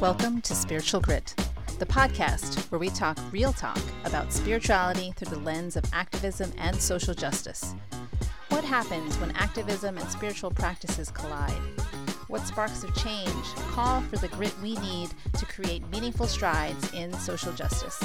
[0.00, 1.34] Welcome to Spiritual Grit,
[1.80, 6.76] the podcast where we talk real talk about spirituality through the lens of activism and
[6.76, 7.74] social justice.
[8.50, 11.60] What happens when activism and spiritual practices collide?
[12.28, 17.12] What sparks of change call for the grit we need to create meaningful strides in
[17.14, 18.00] social justice?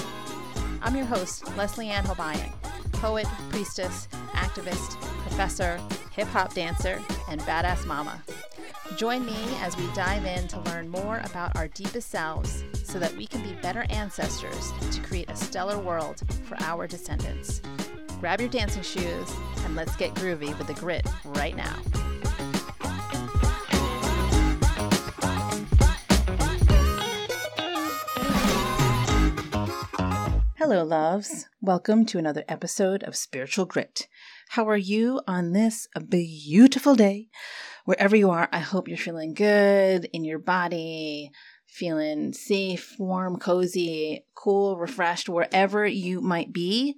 [0.82, 2.52] I'm your host, Leslie Ann Hobayan,
[2.94, 5.80] poet, priestess, activist, professor,
[6.12, 7.00] hip hop dancer,
[7.30, 8.20] and badass mama.
[8.98, 13.16] Join me as we dive in to learn more about our deepest selves so that
[13.16, 17.62] we can be better ancestors to create a stellar world for our descendants.
[18.20, 19.34] Grab your dancing shoes
[19.64, 21.76] and let's get groovy with the grit right now.
[30.58, 31.48] Hello, loves.
[31.62, 34.08] Welcome to another episode of Spiritual Grit.
[34.50, 37.30] How are you on this beautiful day?
[37.86, 41.32] Wherever you are, I hope you're feeling good in your body,
[41.68, 46.96] feeling safe, warm, cozy, cool, refreshed, wherever you might be.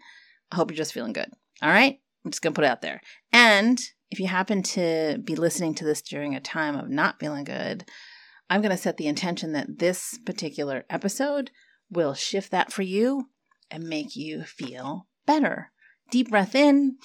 [0.52, 1.30] I hope you're just feeling good.
[1.61, 2.00] All right?
[2.23, 3.02] I'm just going to put it out there.
[3.31, 3.80] And
[4.11, 7.86] if you happen to be listening to this during a time of not feeling good,
[8.49, 11.52] I'm going to set the intention that this particular episode
[11.89, 13.30] will shift that for you
[13.72, 15.72] and make you feel better.
[16.11, 16.97] Deep breath in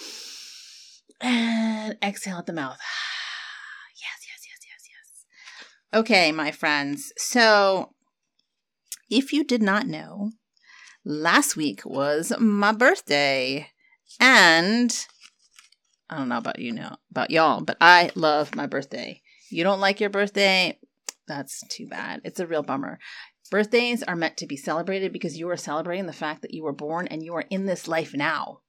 [1.21, 2.79] and exhale at the mouth.
[3.97, 5.27] yes, yes, yes, yes, yes.
[5.93, 7.13] Okay, my friends.
[7.17, 7.95] So,
[9.11, 10.31] if you did not know,
[11.05, 13.69] last week was my birthday.
[14.21, 15.07] And
[16.09, 19.21] I don't know about you know about y'all, but I love my birthday.
[19.51, 20.79] You don't like your birthday?
[21.27, 22.21] That's too bad.
[22.25, 23.01] It's a real bummer.
[23.51, 26.73] Birthdays are meant to be celebrated because you are celebrating the fact that you were
[26.73, 28.61] born and you are in this life now.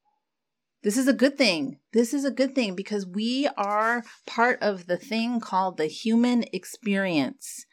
[0.84, 1.78] This is a good thing.
[1.94, 6.44] This is a good thing because we are part of the thing called the human
[6.52, 7.66] experience.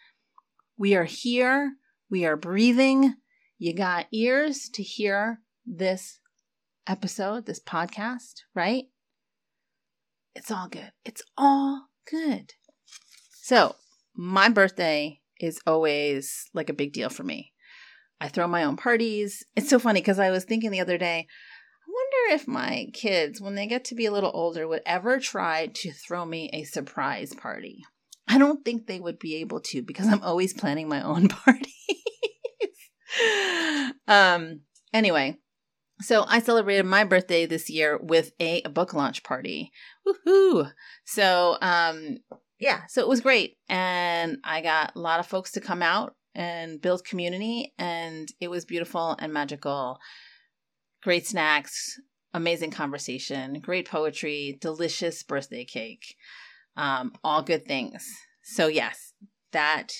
[0.76, 1.72] We are here,
[2.10, 3.14] we are breathing.
[3.56, 6.20] You got ears to hear this
[6.86, 8.84] episode, this podcast, right?
[10.34, 10.92] It's all good.
[11.04, 12.52] It's all good.
[13.42, 13.74] So,
[14.14, 17.52] my birthday is always like a big deal for me.
[18.20, 19.44] I throw my own parties.
[19.56, 21.26] It's so funny because I was thinking the other day,
[21.88, 25.66] wonder if my kids, when they get to be a little older, would ever try
[25.66, 27.82] to throw me a surprise party.
[28.28, 31.72] I don't think they would be able to because I'm always planning my own parties.
[34.06, 34.60] um
[34.92, 35.38] anyway,
[36.00, 39.72] so I celebrated my birthday this year with a, a book launch party.
[40.06, 40.70] Woohoo!
[41.06, 42.18] So um
[42.60, 43.56] yeah, so it was great.
[43.68, 48.48] And I got a lot of folks to come out and build community, and it
[48.48, 49.98] was beautiful and magical.
[51.08, 51.98] Great snacks,
[52.34, 56.16] amazing conversation, great poetry, delicious birthday cake.
[56.76, 58.06] Um, all good things.
[58.42, 59.14] So, yes,
[59.52, 59.94] that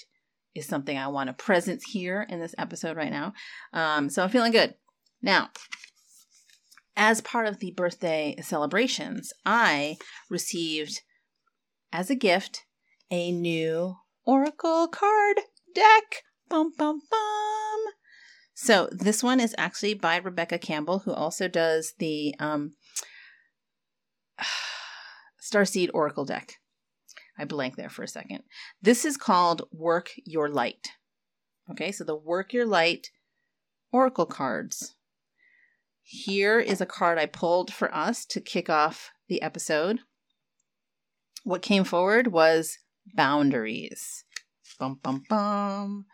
[0.54, 3.32] is something I want to presence here in this episode right now.
[3.72, 4.74] Um, so, I'm feeling good.
[5.22, 5.48] Now,
[6.94, 9.96] as part of the birthday celebrations, I
[10.28, 11.00] received
[11.90, 12.66] as a gift
[13.10, 13.96] a new
[14.26, 15.38] Oracle card
[15.74, 16.22] deck.
[16.50, 17.47] Bum, bum, bum.
[18.60, 22.72] So this one is actually by Rebecca Campbell, who also does the um,
[25.40, 26.54] Starseed Oracle deck.
[27.38, 28.42] I blank there for a second.
[28.82, 30.88] This is called Work Your Light.
[31.70, 33.10] Okay, so the Work Your Light
[33.92, 34.96] Oracle cards.
[36.02, 40.00] Here is a card I pulled for us to kick off the episode
[41.44, 42.78] what came forward was
[43.14, 44.24] boundaries.
[44.78, 46.06] Bum, bum, bum.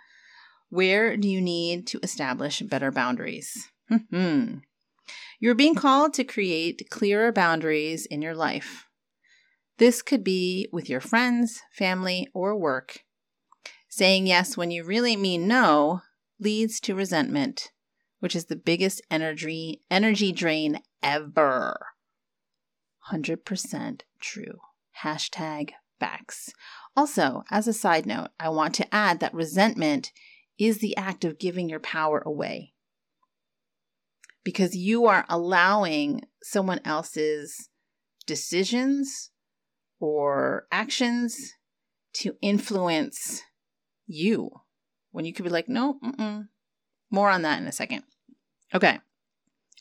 [0.75, 3.71] Where do you need to establish better boundaries?
[4.11, 4.57] Hmm.
[5.39, 8.89] You're being called to create clearer boundaries in your life.
[9.79, 13.05] This could be with your friends, family, or work.
[13.89, 16.01] Saying yes when you really mean no
[16.41, 17.71] leads to resentment,
[18.19, 21.87] which is the biggest energy energy drain ever.
[23.13, 24.59] 100% true.
[25.05, 25.71] Hashtag
[26.01, 26.53] facts.
[26.97, 30.11] Also, as a side note, I want to add that resentment
[30.59, 32.75] is the act of giving your power away
[34.45, 37.71] because you are allowing someone else's
[38.27, 39.31] decisions
[39.99, 41.55] or actions
[42.13, 43.43] to influence
[44.07, 44.51] you
[45.11, 46.47] when you could be like, no, mm-mm.
[47.11, 48.05] more on that in a second.
[48.75, 49.01] Okay.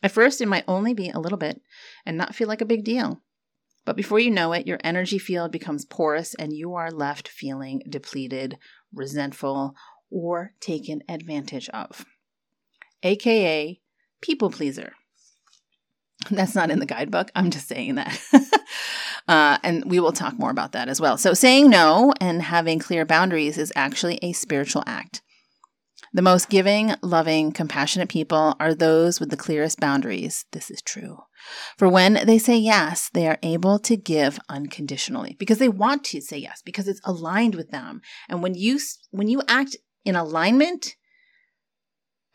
[0.02, 1.62] At first, it might only be a little bit
[2.06, 3.22] and not feel like a big deal.
[3.86, 7.82] But before you know it, your energy field becomes porous and you are left feeling
[7.90, 8.58] depleted,
[8.94, 9.76] resentful,
[10.14, 12.06] or taken advantage of.
[13.02, 13.82] AKA
[14.22, 14.94] people pleaser.
[16.32, 17.32] That's not in the guidebook.
[17.36, 18.18] I'm just saying that.
[19.28, 21.18] uh, and we will talk more about that as well.
[21.18, 25.22] So, saying no and having clear boundaries is actually a spiritual act.
[26.16, 30.46] The most giving, loving, compassionate people are those with the clearest boundaries.
[30.52, 31.18] This is true.
[31.76, 36.22] For when they say yes, they are able to give unconditionally because they want to
[36.22, 38.02] say yes because it's aligned with them.
[38.30, 38.80] And when you
[39.10, 40.96] when you act in alignment,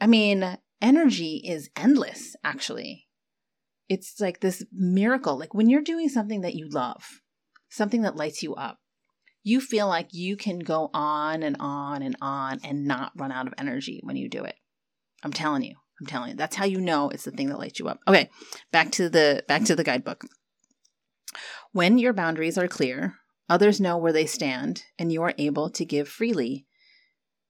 [0.00, 3.06] I mean, energy is endless actually.
[3.88, 5.38] It's like this miracle.
[5.38, 7.20] Like when you're doing something that you love,
[7.68, 8.78] something that lights you up,
[9.42, 13.46] you feel like you can go on and on and on and not run out
[13.46, 14.56] of energy when you do it.
[15.22, 15.74] I'm telling you.
[16.00, 16.36] I'm telling you.
[16.36, 17.98] That's how you know it's the thing that lights you up.
[18.06, 18.30] Okay,
[18.70, 20.24] back to the back to the guidebook.
[21.72, 23.16] When your boundaries are clear,
[23.48, 26.66] others know where they stand and you are able to give freely.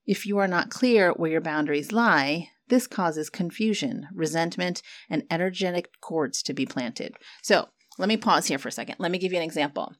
[0.08, 5.90] If you are not clear where your boundaries lie, this causes confusion, resentment, and energetic
[6.00, 7.14] cords to be planted.
[7.42, 7.68] So,
[7.98, 8.96] let me pause here for a second.
[8.98, 9.94] Let me give you an example.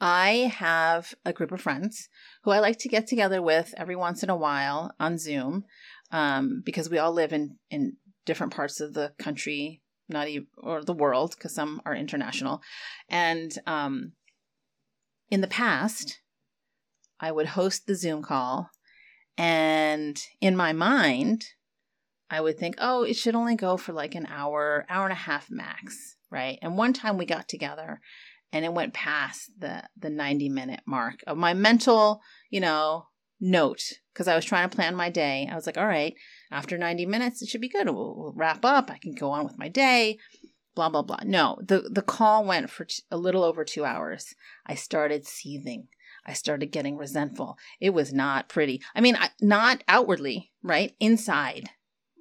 [0.00, 2.08] I have a group of friends
[2.42, 5.64] who I like to get together with every once in a while on Zoom
[6.10, 10.82] um, because we all live in, in different parts of the country, not even, or
[10.82, 12.62] the world, because some are international.
[13.08, 14.12] And um,
[15.30, 16.19] in the past,
[17.20, 18.70] I would host the Zoom call,
[19.36, 21.44] and in my mind,
[22.30, 25.16] I would think, oh, it should only go for like an hour, hour and a
[25.16, 26.58] half max, right?
[26.62, 28.00] And one time we got together
[28.52, 32.20] and it went past the the 90 minute mark of my mental
[32.50, 33.06] you know
[33.40, 33.82] note
[34.12, 35.48] because i was trying to plan my day.
[35.50, 36.14] I was like all right
[36.50, 37.86] after 90 minutes it should be good.
[37.88, 38.90] We'll, we'll wrap up.
[38.90, 40.18] I can go on with my day
[40.74, 41.20] blah blah blah.
[41.24, 44.34] No the the call went for t- a little over two hours.
[44.66, 45.88] I started seething
[46.26, 47.56] i started getting resentful.
[47.80, 48.82] It was not pretty.
[48.94, 50.94] I mean I, not outwardly right?
[51.00, 51.70] Inside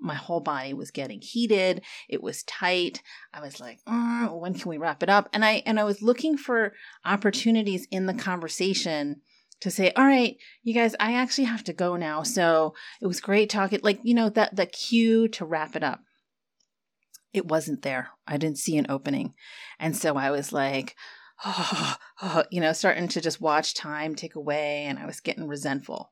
[0.01, 1.81] my whole body was getting heated.
[2.07, 3.01] It was tight.
[3.33, 5.29] I was like oh, when can we wrap it up?
[5.33, 6.73] And i and i was looking for
[7.05, 9.21] opportunities in the conversation
[9.61, 12.23] to say all right you guys i actually have to go now.
[12.23, 16.01] So it was great talking like you know that the cue to wrap it up.
[17.31, 18.09] It wasn't there.
[18.25, 19.33] I didn't see an opening.
[19.79, 20.95] And so i was like
[21.45, 25.47] oh, oh, you know starting to just watch time tick away and i was getting
[25.47, 26.11] resentful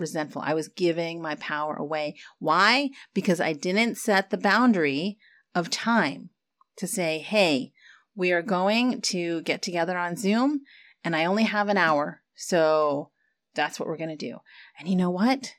[0.00, 0.42] resentful.
[0.44, 2.16] I was giving my power away.
[2.38, 2.90] Why?
[3.14, 5.18] Because I didn't set the boundary
[5.54, 6.30] of time
[6.76, 7.72] to say, hey,
[8.14, 10.62] we are going to get together on Zoom
[11.04, 12.22] and I only have an hour.
[12.34, 13.10] So
[13.54, 14.38] that's what we're going to do.
[14.78, 15.54] And you know what?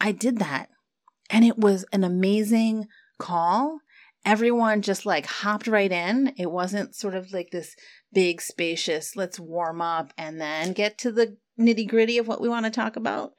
[0.00, 0.68] I did that.
[1.30, 2.86] And it was an amazing
[3.18, 3.80] call.
[4.24, 6.34] Everyone just like hopped right in.
[6.36, 7.76] It wasn't sort of like this
[8.14, 12.48] big, spacious, let's warm up and then get to the nitty gritty of what we
[12.48, 13.32] want to talk about.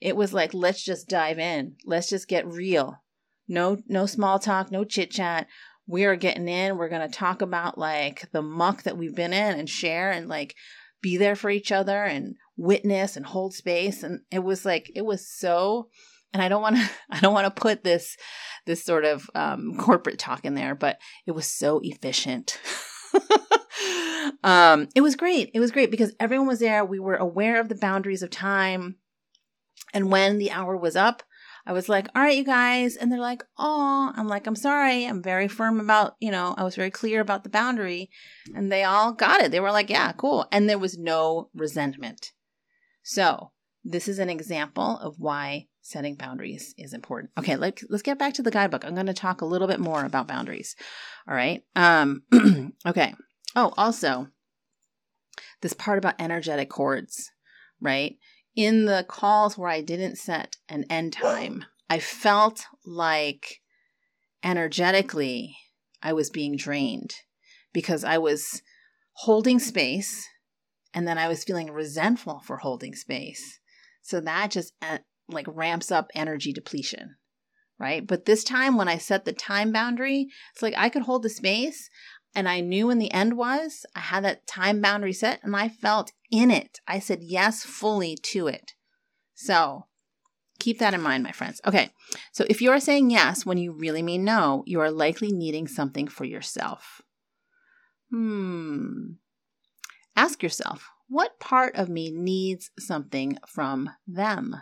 [0.00, 1.76] It was like, let's just dive in.
[1.84, 3.02] Let's just get real.
[3.48, 5.46] No, no small talk, no chit chat.
[5.86, 6.76] We are getting in.
[6.76, 10.28] We're going to talk about like the muck that we've been in and share and
[10.28, 10.54] like
[11.02, 14.02] be there for each other and witness and hold space.
[14.02, 15.88] And it was like, it was so,
[16.32, 18.16] and I don't want to, I don't want to put this,
[18.66, 22.58] this sort of um, corporate talk in there, but it was so efficient.
[24.42, 25.50] um, it was great.
[25.54, 26.84] It was great because everyone was there.
[26.84, 28.96] We were aware of the boundaries of time.
[29.94, 31.22] And when the hour was up,
[31.66, 32.96] I was like, all right, you guys.
[32.96, 35.04] And they're like, oh, I'm like, I'm sorry.
[35.04, 38.10] I'm very firm about, you know, I was very clear about the boundary.
[38.54, 39.52] And they all got it.
[39.52, 40.46] They were like, yeah, cool.
[40.50, 42.32] And there was no resentment.
[43.02, 43.52] So
[43.84, 47.32] this is an example of why setting boundaries is important.
[47.38, 48.84] Okay, let, let's get back to the guidebook.
[48.84, 50.74] I'm going to talk a little bit more about boundaries.
[51.28, 51.62] All right.
[51.76, 52.22] Um,
[52.86, 53.14] okay.
[53.54, 54.28] Oh, also,
[55.60, 57.30] this part about energetic cords,
[57.80, 58.16] right?
[58.54, 63.60] In the calls where I didn't set an end time, I felt like
[64.42, 65.56] energetically
[66.02, 67.14] I was being drained
[67.72, 68.62] because I was
[69.12, 70.28] holding space
[70.94, 73.60] and then I was feeling resentful for holding space.
[74.02, 77.16] So that just uh, like ramps up energy depletion,
[77.78, 78.06] right?
[78.06, 81.30] But this time when I set the time boundary, it's like I could hold the
[81.30, 81.88] space
[82.34, 83.84] and I knew when the end was.
[83.94, 86.80] I had that time boundary set and I felt in it.
[86.86, 88.74] I said yes fully to it.
[89.34, 89.86] So
[90.58, 91.60] keep that in mind, my friends.
[91.66, 91.90] Okay,
[92.32, 95.66] so if you are saying yes when you really mean no, you are likely needing
[95.66, 97.02] something for yourself.
[98.10, 99.12] Hmm.
[100.14, 104.56] Ask yourself, what part of me needs something from them?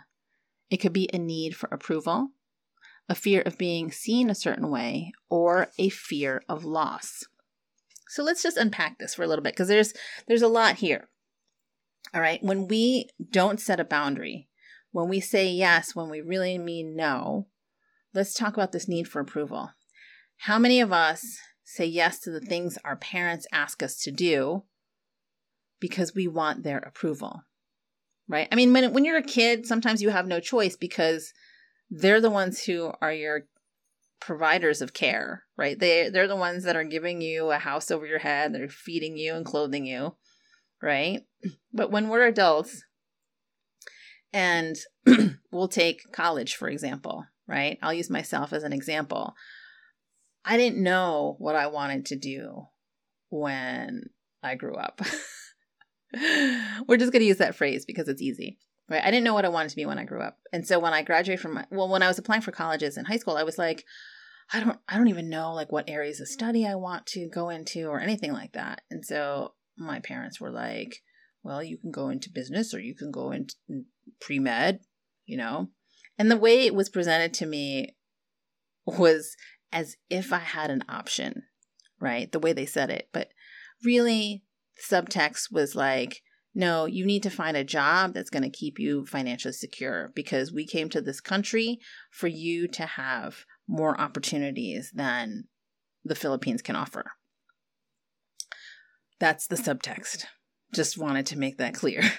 [0.69, 2.29] It could be a need for approval,
[3.09, 7.25] a fear of being seen a certain way, or a fear of loss.
[8.11, 9.93] So let's just unpack this for a little bit because there's
[10.27, 11.07] there's a lot here.
[12.13, 14.49] All right, when we don't set a boundary,
[14.91, 17.47] when we say yes when we really mean no,
[18.13, 19.71] let's talk about this need for approval.
[20.39, 24.63] How many of us say yes to the things our parents ask us to do
[25.79, 27.43] because we want their approval?
[28.27, 28.47] right?
[28.51, 31.33] I mean, when when you're a kid, sometimes you have no choice because
[31.89, 33.41] they're the ones who are your
[34.21, 35.77] providers of care, right?
[35.77, 39.17] They they're the ones that are giving you a house over your head, they're feeding
[39.17, 40.15] you and clothing you,
[40.81, 41.21] right?
[41.73, 42.83] But when we're adults
[44.31, 44.77] and
[45.51, 47.77] we'll take college for example, right?
[47.81, 49.33] I'll use myself as an example.
[50.45, 52.67] I didn't know what I wanted to do
[53.29, 54.03] when
[54.41, 55.01] I grew up.
[56.87, 58.57] We're just going to use that phrase because it's easy.
[58.89, 59.03] Right?
[59.03, 60.37] I didn't know what I wanted to be when I grew up.
[60.51, 63.17] And so when I graduated from well when I was applying for colleges in high
[63.17, 63.85] school, I was like
[64.53, 67.49] I don't I don't even know like what areas of study I want to go
[67.49, 68.81] into or anything like that.
[68.89, 71.01] And so my parents were like,
[71.43, 73.55] well, you can go into business or you can go into
[74.19, 74.79] pre-med,
[75.25, 75.69] you know.
[76.17, 77.95] And the way it was presented to me
[78.85, 79.35] was
[79.71, 81.43] as if I had an option,
[81.99, 82.31] right?
[82.31, 83.09] The way they said it.
[83.13, 83.29] But
[83.83, 84.43] really
[84.89, 86.21] subtext was like,
[86.53, 90.51] no, you need to find a job that's going to keep you financially secure because
[90.51, 91.79] we came to this country
[92.11, 95.45] for you to have more opportunities than
[96.03, 97.11] the Philippines can offer.
[99.19, 100.25] That's the subtext.
[100.73, 102.03] Just wanted to make that clear.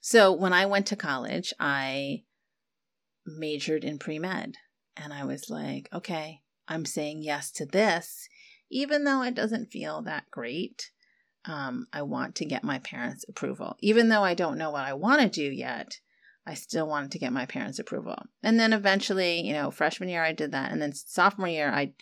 [0.00, 2.22] So when I went to college, I
[3.26, 4.54] majored in pre med.
[4.96, 8.28] And I was like, okay, I'm saying yes to this,
[8.70, 10.90] even though it doesn't feel that great.
[11.44, 13.76] Um, I want to get my parents' approval.
[13.80, 15.98] Even though I don't know what I want to do yet,
[16.48, 18.16] I still wanted to get my parents' approval.
[18.42, 20.72] And then eventually, you know, freshman year I did that.
[20.72, 21.92] And then sophomore year, I,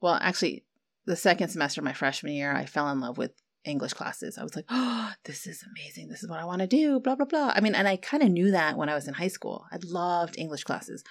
[0.00, 0.64] well, actually,
[1.04, 3.32] the second semester, of my freshman year, I fell in love with
[3.66, 4.38] English classes.
[4.38, 6.08] I was like, oh, this is amazing.
[6.08, 7.52] This is what I want to do, blah, blah, blah.
[7.54, 9.66] I mean, and I kind of knew that when I was in high school.
[9.70, 11.04] I loved English classes.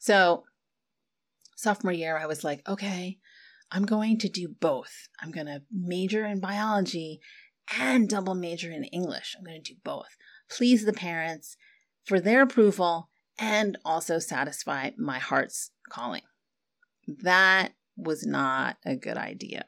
[0.00, 0.44] So,
[1.54, 3.18] sophomore year, I was like, okay,
[3.70, 5.08] I'm going to do both.
[5.20, 7.20] I'm going to major in biology
[7.78, 9.36] and double major in English.
[9.38, 10.16] I'm going to do both.
[10.50, 11.56] Please the parents
[12.06, 16.22] for their approval and also satisfy my heart's calling.
[17.22, 19.64] That was not a good idea.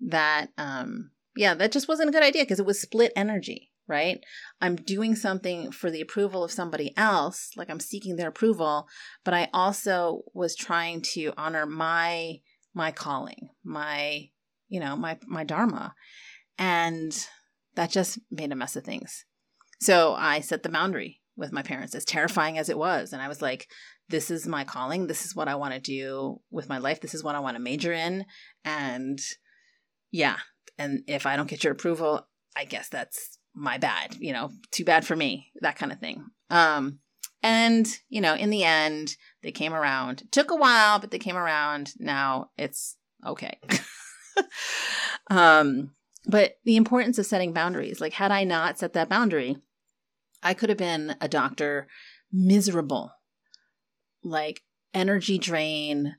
[0.00, 4.20] That, um, yeah, that just wasn't a good idea because it was split energy, right?
[4.60, 8.88] I'm doing something for the approval of somebody else, like I'm seeking their approval,
[9.24, 12.40] but I also was trying to honor my
[12.72, 14.28] my calling, my
[14.68, 15.94] you know, my my dharma.
[16.56, 17.26] And
[17.74, 19.24] that just made a mess of things.
[19.80, 23.12] So I set the boundary with my parents, as terrifying as it was.
[23.12, 23.68] And I was like,
[24.08, 25.06] this is my calling.
[25.06, 27.00] This is what I want to do with my life.
[27.00, 28.26] This is what I want to major in.
[28.64, 29.18] And
[30.12, 30.36] yeah.
[30.78, 34.84] And if I don't get your approval, I guess that's my bad, you know, too
[34.84, 36.24] bad for me, that kind of thing.
[36.50, 37.00] Um,
[37.42, 40.22] and, you know, in the end, they came around.
[40.22, 41.92] It took a while, but they came around.
[41.98, 43.58] Now it's okay.
[45.30, 45.92] um,
[46.26, 49.56] but the importance of setting boundaries, like, had I not set that boundary,
[50.42, 51.86] I could have been a doctor,
[52.32, 53.12] miserable,
[54.22, 54.62] like
[54.94, 56.16] energy drain,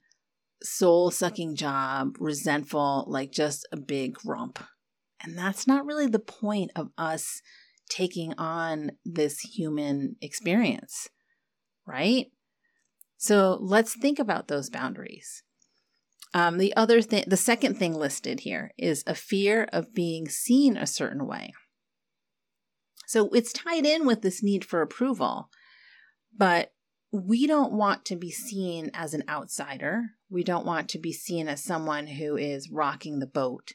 [0.63, 4.60] soul sucking job, resentful, like just a big rump.
[5.24, 7.42] And that's not really the point of us
[7.90, 11.08] taking on this human experience,
[11.86, 12.28] right?
[13.18, 15.44] So let's think about those boundaries.
[16.34, 20.78] Um, the other thing, the second thing listed here is a fear of being seen
[20.78, 21.51] a certain way.
[23.12, 25.50] So it's tied in with this need for approval.
[26.34, 26.72] But
[27.12, 30.12] we don't want to be seen as an outsider.
[30.30, 33.74] We don't want to be seen as someone who is rocking the boat.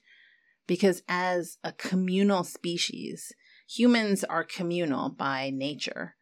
[0.66, 3.31] Because as a communal species,
[3.69, 6.14] humans are communal by nature.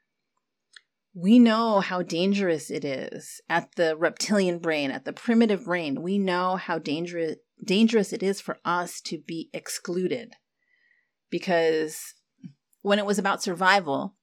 [1.15, 6.03] We know how dangerous it is at the reptilian brain, at the primitive brain.
[6.03, 10.33] We know how dangerous dangerous it is for us to be excluded
[11.31, 12.15] because
[12.85, 14.15] when it was about survival,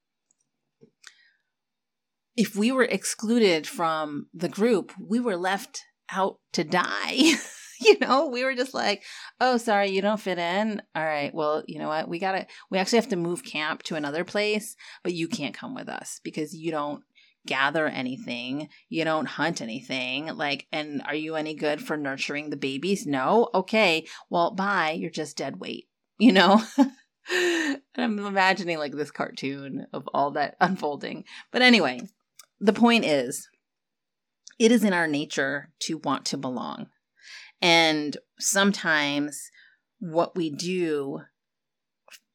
[2.38, 7.16] if we were excluded from the group, we were left out to die.
[7.82, 9.02] you know, we were just like,
[9.40, 10.80] oh, sorry, you don't fit in.
[10.94, 12.08] All right, well, you know what?
[12.08, 15.56] We got to, we actually have to move camp to another place, but you can't
[15.56, 17.04] come with us because you don't
[17.48, 18.70] gather anything.
[18.90, 20.28] You don't hunt anything.
[20.28, 23.08] Like, and are you any good for nurturing the babies?
[23.08, 23.50] No.
[23.56, 24.06] Okay.
[24.30, 24.92] Well, bye.
[24.92, 25.88] You're just dead weight,
[26.20, 26.62] you know?
[27.34, 31.24] and I'm imagining like this cartoon of all that unfolding.
[31.52, 32.02] But anyway,
[32.60, 33.48] the point is,
[34.60, 36.88] it is in our nature to want to belong.
[37.62, 39.50] And sometimes
[40.00, 41.22] what we do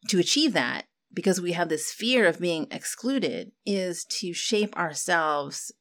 [0.08, 5.72] to achieve that, because we have this fear of being excluded, is to shape ourselves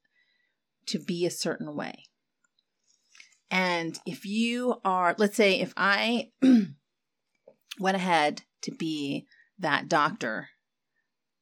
[0.88, 2.04] to be a certain way.
[3.50, 6.32] And if you are, let's say, if I
[7.80, 9.26] went ahead to be
[9.58, 10.50] that doctor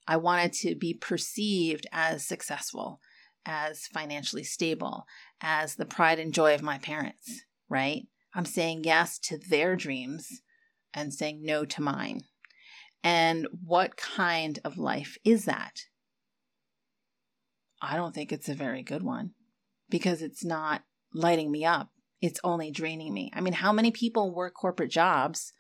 [0.08, 3.00] I wanted to be perceived as successful,
[3.46, 5.06] as financially stable,
[5.42, 8.08] as the pride and joy of my parents, right?
[8.34, 10.42] I'm saying yes to their dreams
[10.94, 12.22] and saying no to mine.
[13.04, 15.82] And what kind of life is that?
[17.82, 19.32] I don't think it's a very good one
[19.90, 21.90] because it's not lighting me up.
[22.22, 23.30] It's only draining me.
[23.34, 25.52] I mean, how many people work corporate jobs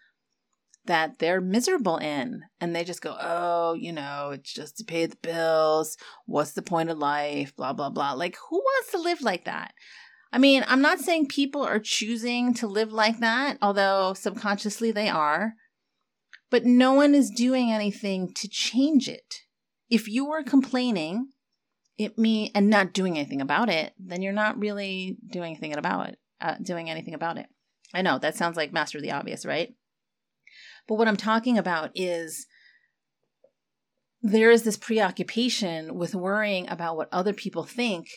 [0.86, 5.06] that they're miserable in and they just go, oh, you know, it's just to pay
[5.06, 5.98] the bills.
[6.26, 7.56] What's the point of life?
[7.56, 8.14] Blah, blah, blah.
[8.14, 9.74] Like, who wants to live like that?
[10.32, 15.08] I mean, I'm not saying people are choosing to live like that, although subconsciously they
[15.08, 15.54] are,
[16.50, 19.36] but no one is doing anything to change it.
[19.90, 21.28] If you are complaining,
[21.98, 26.10] it me and not doing anything about it, then you're not really doing anything about
[26.10, 26.20] it.
[26.42, 27.46] Uh, doing anything about it.
[27.94, 29.70] I know that sounds like master the obvious, right?
[30.88, 32.46] But what I'm talking about is
[34.22, 38.08] there is this preoccupation with worrying about what other people think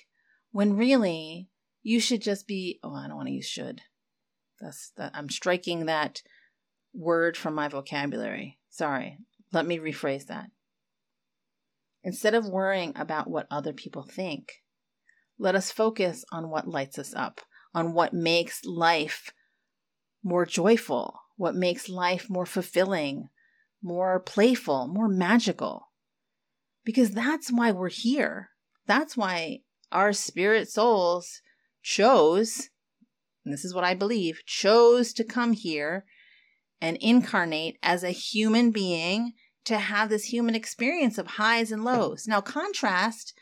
[0.52, 1.48] when really
[1.82, 3.82] you should just be oh i don't want to use should.
[4.60, 6.22] That's that i'm striking that
[6.94, 8.58] word from my vocabulary.
[8.70, 9.18] Sorry.
[9.52, 10.50] Let me rephrase that.
[12.02, 14.62] Instead of worrying about what other people think
[15.38, 17.40] let us focus on what lights us up
[17.74, 19.32] on what makes life
[20.22, 23.28] more joyful what makes life more fulfilling
[23.82, 25.88] more playful more magical
[26.84, 28.50] because that's why we're here
[28.86, 29.60] that's why
[29.92, 31.42] our spirit souls
[31.82, 32.70] chose,
[33.44, 36.04] this is what I believe, chose to come here
[36.80, 39.32] and incarnate as a human being
[39.64, 42.26] to have this human experience of highs and lows.
[42.26, 43.34] Now, contrast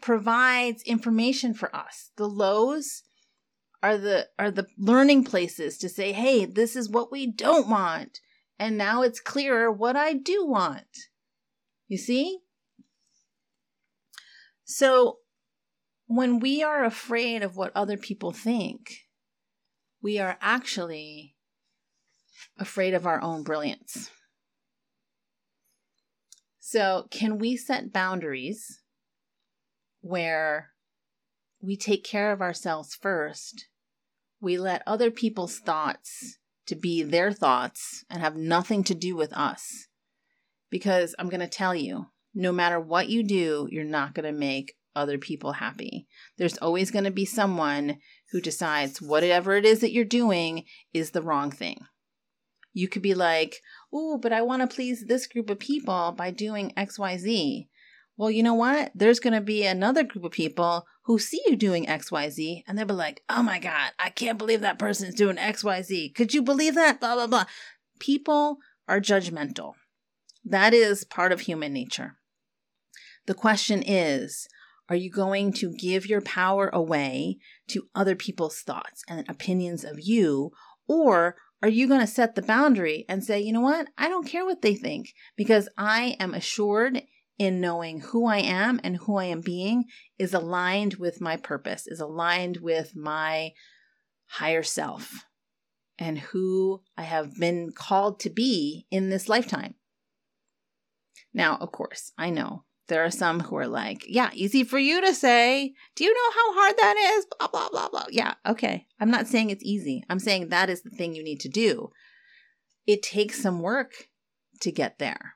[0.00, 2.10] provides information for us.
[2.16, 3.02] The lows
[3.82, 8.20] are the are the learning places to say, "Hey, this is what we don't want."
[8.58, 11.08] And now it's clearer what I do want.
[11.86, 12.40] You see?
[14.64, 15.18] So,
[16.06, 19.06] when we are afraid of what other people think,
[20.02, 21.36] we are actually
[22.58, 24.10] afraid of our own brilliance.
[26.58, 28.82] So, can we set boundaries
[30.00, 30.72] where
[31.60, 33.66] we take care of ourselves first?
[34.40, 39.32] We let other people's thoughts to be their thoughts and have nothing to do with
[39.32, 39.88] us.
[40.70, 44.38] Because I'm going to tell you, no matter what you do, you're not going to
[44.38, 46.06] make other people happy.
[46.36, 47.98] There's always going to be someone
[48.32, 51.80] who decides whatever it is that you're doing is the wrong thing.
[52.72, 53.56] You could be like,
[53.92, 57.66] oh, but I want to please this group of people by doing XYZ.
[58.18, 58.90] Well, you know what?
[58.96, 62.84] There's going to be another group of people who see you doing XYZ and they'll
[62.84, 66.16] be like, oh my God, I can't believe that person's doing XYZ.
[66.16, 66.98] Could you believe that?
[66.98, 67.44] Blah, blah, blah.
[68.00, 69.74] People are judgmental.
[70.44, 72.16] That is part of human nature.
[73.26, 74.48] The question is,
[74.88, 80.00] are you going to give your power away to other people's thoughts and opinions of
[80.00, 80.50] you?
[80.88, 83.88] Or are you going to set the boundary and say, you know what?
[83.96, 87.02] I don't care what they think because I am assured
[87.38, 89.84] in knowing who I am and who I am being
[90.18, 93.52] is aligned with my purpose, is aligned with my
[94.26, 95.24] higher self
[95.98, 99.74] and who I have been called to be in this lifetime.
[101.32, 105.00] Now, of course, I know there are some who are like, yeah, easy for you
[105.00, 105.74] to say.
[105.94, 107.26] Do you know how hard that is?
[107.38, 108.06] Blah, blah, blah, blah.
[108.10, 108.86] Yeah, okay.
[108.98, 110.02] I'm not saying it's easy.
[110.08, 111.90] I'm saying that is the thing you need to do.
[112.86, 113.92] It takes some work
[114.60, 115.34] to get there.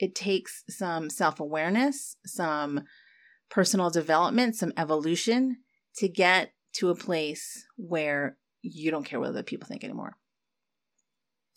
[0.00, 2.82] It takes some self awareness, some
[3.50, 5.58] personal development, some evolution
[5.96, 10.16] to get to a place where you don't care what other people think anymore.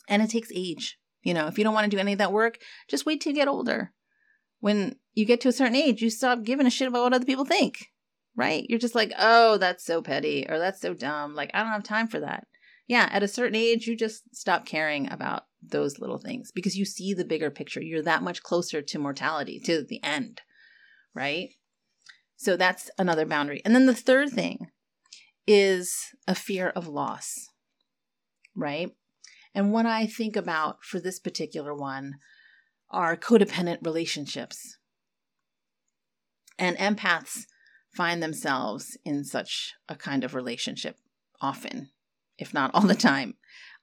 [0.08, 0.98] And it takes age.
[1.22, 3.32] You know, if you don't want to do any of that work, just wait till
[3.32, 3.92] you get older
[4.64, 7.26] when you get to a certain age, you stop giving a shit about what other
[7.26, 7.90] people think,
[8.34, 8.64] right?
[8.66, 11.34] You're just like, oh, that's so petty or that's so dumb.
[11.34, 12.46] Like, I don't have time for that.
[12.86, 16.84] Yeah, at a certain age, you just stop caring about those little things because you
[16.84, 17.80] see the bigger picture.
[17.80, 20.40] You're that much closer to mortality, to the end,
[21.14, 21.50] right?
[22.36, 23.62] So that's another boundary.
[23.64, 24.68] And then the third thing
[25.46, 25.94] is
[26.26, 27.48] a fear of loss,
[28.54, 28.90] right?
[29.54, 32.14] And what I think about for this particular one
[32.90, 34.78] are codependent relationships.
[36.58, 37.44] And empaths
[37.94, 40.96] find themselves in such a kind of relationship
[41.40, 41.90] often,
[42.38, 43.34] if not all the time.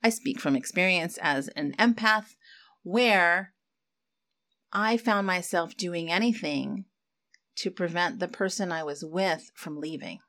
[0.04, 2.36] I speak from experience as an empath
[2.84, 3.54] where
[4.74, 6.86] I found myself doing anything
[7.58, 10.20] to prevent the person I was with from leaving.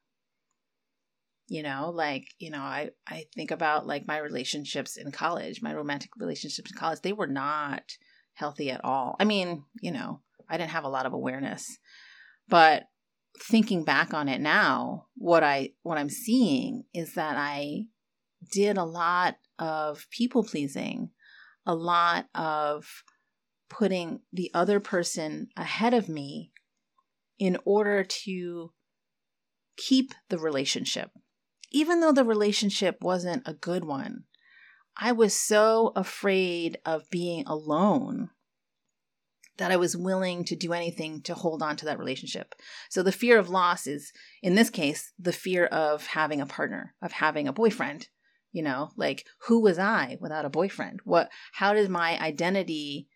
[1.49, 5.75] You know, like, you know, I, I think about like my relationships in college, my
[5.75, 7.83] romantic relationships in college, they were not
[8.35, 9.17] healthy at all.
[9.21, 11.67] I mean, you know, I didn't have a lot of awareness.
[12.49, 12.85] But
[13.39, 17.85] thinking back on it now, what I what I'm seeing is that I
[18.50, 21.11] did a lot of people pleasing,
[21.66, 23.05] a lot of
[23.68, 26.52] putting the other person ahead of me
[27.38, 28.72] in order to
[29.76, 31.11] keep the relationship.
[31.70, 34.24] Even though the relationship wasn't a good one,
[34.96, 38.28] I was so afraid of being alone
[39.57, 42.55] that I was willing to do anything to hold on to that relationship.
[42.90, 46.94] So the fear of loss is, in this case, the fear of having a partner,
[47.02, 48.09] of having a boyfriend.
[48.53, 51.01] You know, like who was I without a boyfriend?
[51.05, 53.09] What, how did my identity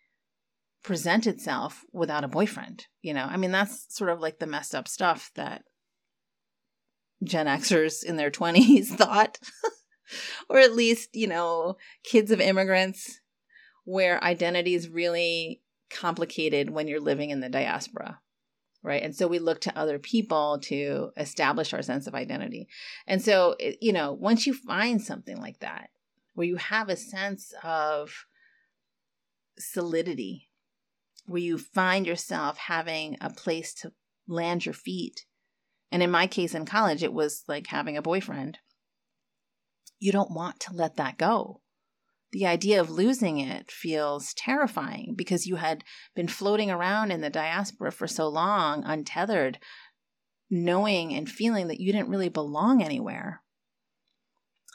[0.83, 2.85] present itself without a boyfriend?
[3.01, 5.63] You know, I mean, that's sort of like the messed up stuff that
[7.23, 9.37] Gen Xers in their 20s thought,
[10.49, 13.19] or at least, you know, kids of immigrants
[13.85, 18.19] where identity is really complicated when you're living in the diaspora
[18.83, 19.03] right?
[19.03, 22.67] And so we look to other people to establish our sense of identity.
[23.05, 25.89] And so you know once you find something like that
[26.33, 28.25] where you have a sense of
[29.57, 30.49] solidity
[31.25, 33.91] where you find yourself having a place to
[34.27, 35.25] land your feet
[35.91, 38.59] and in my case in college it was like having a boyfriend
[39.99, 41.61] you don't want to let that go
[42.31, 45.83] the idea of losing it feels terrifying because you had
[46.15, 49.59] been floating around in the diaspora for so long, untethered,
[50.49, 53.41] knowing and feeling that you didn't really belong anywhere.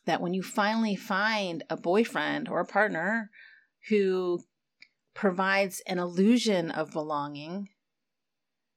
[0.07, 3.31] That when you finally find a boyfriend or a partner
[3.89, 4.41] who
[5.15, 7.69] provides an illusion of belonging,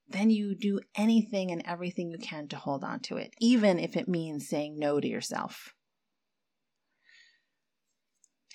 [0.08, 3.96] then you do anything and everything you can to hold on to it, even if
[3.96, 5.75] it means saying no to yourself.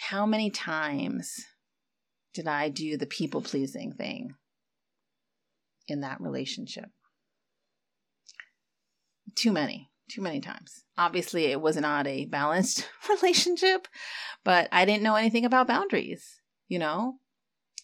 [0.09, 1.45] How many times
[2.33, 4.35] did I do the people pleasing thing
[5.87, 6.87] in that relationship?
[9.35, 10.85] Too many, too many times.
[10.97, 13.87] Obviously, it was not a balanced relationship,
[14.43, 17.19] but I didn't know anything about boundaries, you know?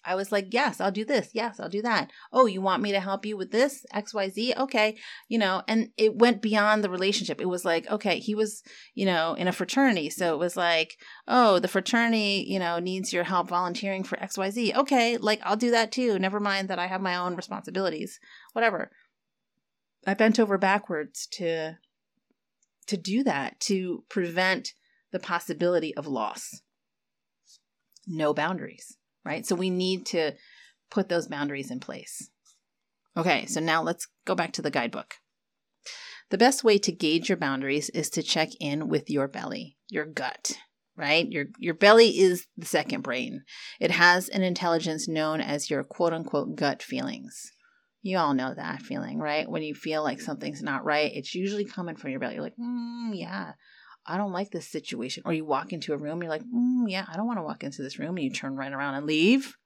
[0.06, 1.30] I was like, yes, I'll do this.
[1.34, 2.12] Yes, I'll do that.
[2.32, 3.84] Oh, you want me to help you with this?
[3.92, 4.56] XYZ?
[4.56, 4.96] Okay.
[5.28, 7.40] You know, and it went beyond the relationship.
[7.40, 8.62] It was like, okay, he was,
[8.94, 10.08] you know, in a fraternity.
[10.10, 14.76] So it was like, oh, the fraternity, you know, needs your help volunteering for XYZ.
[14.76, 15.16] Okay.
[15.16, 16.18] Like, I'll do that too.
[16.18, 18.20] Never mind that I have my own responsibilities.
[18.52, 18.92] Whatever.
[20.06, 21.78] I bent over backwards to
[22.86, 24.72] to do that to prevent
[25.10, 26.62] the possibility of loss.
[28.06, 29.44] No boundaries right?
[29.44, 30.32] So we need to
[30.90, 32.30] put those boundaries in place.
[33.16, 35.14] Okay, so now let's go back to the guidebook.
[36.30, 40.06] The best way to gauge your boundaries is to check in with your belly, your
[40.06, 40.52] gut,
[40.96, 41.28] right?
[41.28, 43.42] Your your belly is the second brain.
[43.80, 47.52] It has an intelligence known as your quote unquote gut feelings.
[48.02, 49.48] You all know that feeling, right?
[49.48, 52.34] When you feel like something's not right, it's usually coming from your belly.
[52.34, 53.52] You're like, mm, yeah,
[54.06, 55.22] I don't like this situation.
[55.26, 57.64] Or you walk into a room, you're like, mm, yeah, I don't want to walk
[57.64, 59.56] into this room, and you turn right around and leave.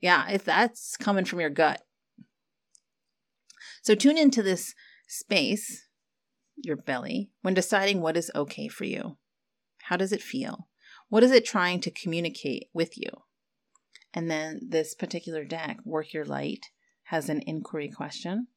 [0.00, 1.82] Yeah, if that's coming from your gut.
[3.82, 4.74] So tune into this
[5.08, 5.86] space,
[6.56, 9.16] your belly, when deciding what is okay for you.
[9.84, 10.68] How does it feel?
[11.08, 13.10] What is it trying to communicate with you?
[14.14, 16.66] And then this particular deck, Work Your Light,
[17.04, 18.48] has an inquiry question.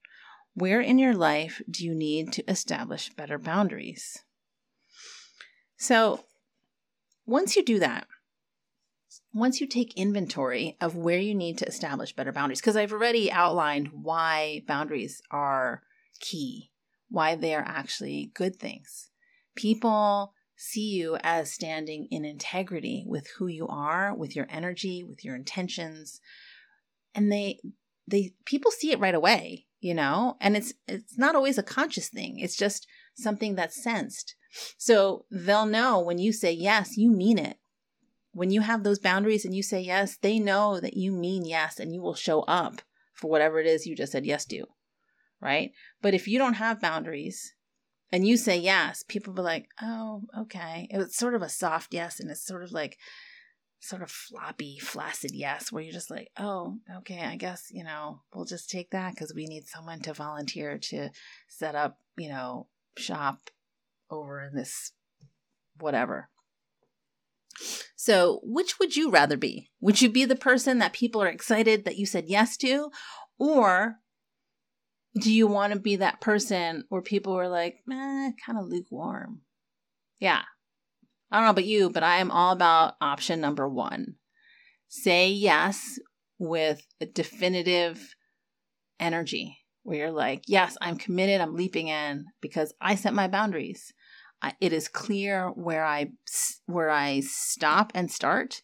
[0.53, 4.23] Where in your life do you need to establish better boundaries?
[5.77, 6.23] So
[7.25, 8.07] once you do that,
[9.33, 13.31] once you take inventory of where you need to establish better boundaries, because I've already
[13.31, 15.83] outlined why boundaries are
[16.19, 16.71] key,
[17.09, 19.09] why they are actually good things.
[19.55, 25.23] People see you as standing in integrity with who you are, with your energy, with
[25.25, 26.21] your intentions,
[27.13, 27.59] and they
[28.07, 30.37] they people see it right away, you know?
[30.39, 32.39] And it's it's not always a conscious thing.
[32.39, 34.35] It's just something that's sensed.
[34.77, 37.57] So they'll know when you say yes, you mean it.
[38.31, 41.79] When you have those boundaries and you say yes, they know that you mean yes
[41.79, 42.81] and you will show up
[43.13, 44.65] for whatever it is you just said yes to.
[45.41, 45.71] Right?
[46.01, 47.53] But if you don't have boundaries
[48.11, 50.87] and you say yes, people be like, oh, okay.
[50.89, 52.97] It's sort of a soft yes and it's sort of like,
[53.79, 58.21] sort of floppy, flaccid yes, where you're just like, oh, okay, I guess, you know,
[58.33, 61.09] we'll just take that because we need someone to volunteer to
[61.47, 63.49] set up, you know, shop
[64.09, 64.91] over in this
[65.79, 66.29] whatever.
[67.95, 69.71] So, which would you rather be?
[69.79, 72.91] Would you be the person that people are excited that you said yes to?
[73.39, 73.95] Or
[75.19, 79.41] do you want to be that person where people were like, eh, kind of lukewarm?
[80.19, 80.41] Yeah.
[81.31, 84.15] I don't know about you, but I am all about option number one.
[84.87, 85.97] Say yes
[86.37, 88.15] with a definitive
[88.99, 93.93] energy where you're like, yes, I'm committed, I'm leaping in because I set my boundaries.
[94.59, 96.07] it is clear where I
[96.65, 98.61] where I stop and start,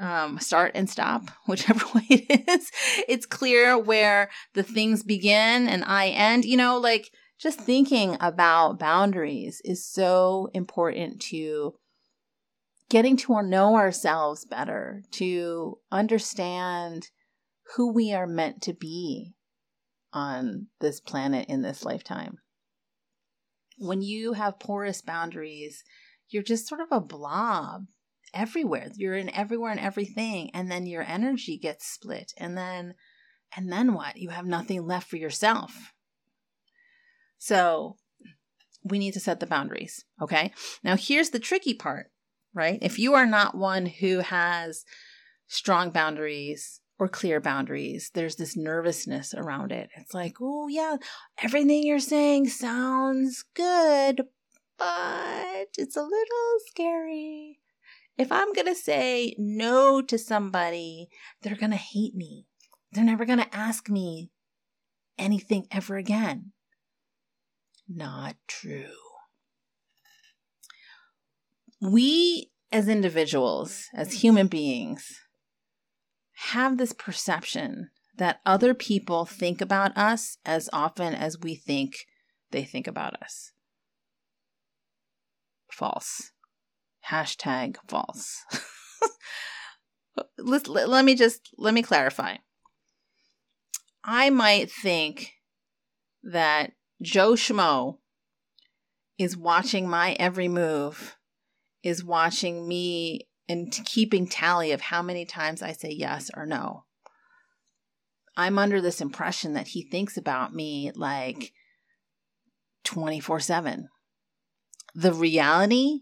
[0.00, 2.70] um, start and stop, whichever way it is.
[3.06, 6.46] It's clear where the things begin and I end.
[6.46, 11.74] You know, like just thinking about boundaries is so important to
[12.88, 17.10] getting to know ourselves better, to understand
[17.74, 19.35] who we are meant to be
[20.12, 22.38] on this planet in this lifetime.
[23.78, 25.84] When you have porous boundaries,
[26.28, 27.86] you're just sort of a blob
[28.32, 28.88] everywhere.
[28.94, 32.94] You're in everywhere and everything and then your energy gets split and then
[33.56, 34.16] and then what?
[34.16, 35.92] You have nothing left for yourself.
[37.38, 37.96] So,
[38.82, 40.52] we need to set the boundaries, okay?
[40.82, 42.10] Now here's the tricky part,
[42.54, 42.78] right?
[42.82, 44.84] If you are not one who has
[45.46, 48.10] strong boundaries, or clear boundaries.
[48.14, 49.90] There's this nervousness around it.
[49.96, 50.96] It's like, oh, yeah,
[51.42, 54.22] everything you're saying sounds good,
[54.78, 57.60] but it's a little scary.
[58.18, 61.08] If I'm going to say no to somebody,
[61.42, 62.46] they're going to hate me.
[62.92, 64.30] They're never going to ask me
[65.18, 66.52] anything ever again.
[67.88, 68.86] Not true.
[71.80, 75.20] We, as individuals, as human beings,
[76.36, 82.06] have this perception that other people think about us as often as we think
[82.50, 83.52] they think about us.
[85.70, 86.32] False.
[87.10, 88.44] Hashtag false.
[90.38, 92.36] let, let, let me just let me clarify.
[94.04, 95.32] I might think
[96.22, 96.72] that
[97.02, 97.98] Joe Schmo
[99.18, 101.16] is watching my every move,
[101.82, 106.84] is watching me and keeping tally of how many times I say yes or no.
[108.36, 111.52] I'm under this impression that he thinks about me like
[112.84, 113.88] 24 7.
[114.94, 116.00] The reality,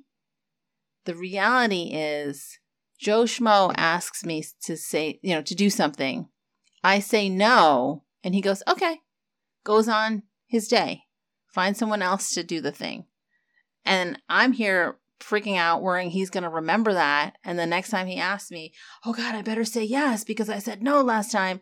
[1.04, 2.58] the reality is
[2.98, 6.28] Joe Schmo asks me to say, you know, to do something.
[6.82, 9.00] I say no, and he goes, okay,
[9.64, 11.02] goes on his day,
[11.46, 13.06] find someone else to do the thing.
[13.84, 17.36] And I'm here freaking out, worrying he's going to remember that.
[17.44, 18.72] And the next time he asks me,
[19.04, 21.60] oh God, I better say yes because I said no last time.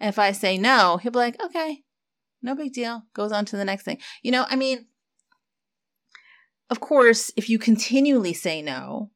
[0.00, 1.82] If I say no, he'll be like, okay,
[2.42, 3.04] no big deal.
[3.14, 3.98] Goes on to the next thing.
[4.22, 4.86] You know, I mean,
[6.70, 9.10] of course, if you continually say no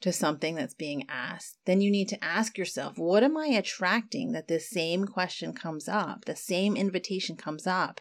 [0.00, 4.32] to something that's being asked, then you need to ask yourself, what am I attracting
[4.32, 8.00] that this same question comes up, the same invitation comes up,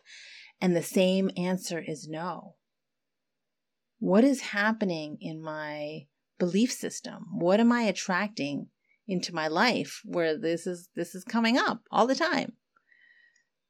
[0.61, 2.56] and the same answer is no?
[3.99, 6.07] What is happening in my
[6.39, 7.25] belief system?
[7.33, 8.67] What am I attracting
[9.07, 12.53] into my life where this is this is coming up all the time?